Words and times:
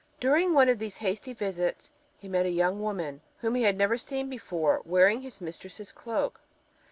During 0.19 0.55
one 0.55 0.67
of 0.67 0.79
these 0.79 0.97
hasty 0.97 1.31
visits 1.31 1.91
he 2.17 2.27
met 2.27 2.47
a 2.47 2.49
young 2.49 2.81
woman, 2.81 3.21
whom 3.41 3.53
he 3.53 3.61
had 3.61 3.77
never 3.77 3.99
seen 3.99 4.31
before, 4.31 4.81
wearing 4.83 5.21
his 5.21 5.39
mistress's 5.39 5.91
cloak. 5.91 6.41